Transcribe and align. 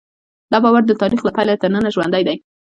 دا 0.51 0.57
باور 0.63 0.83
د 0.87 0.91
تاریخ 1.01 1.21
له 1.23 1.31
پیله 1.37 1.53
تر 1.61 1.69
ننه 1.75 1.89
ژوندی 1.95 2.23
دی. 2.27 2.37